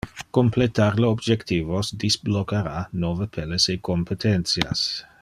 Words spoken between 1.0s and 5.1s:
le objectivos disblocara nove pelles e competentias.